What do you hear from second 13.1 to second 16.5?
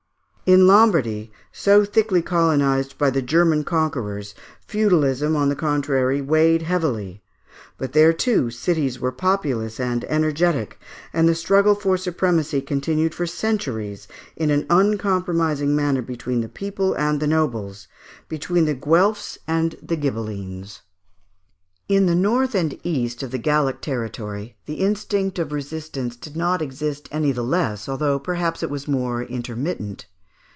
for centuries in an uncompromising manner between the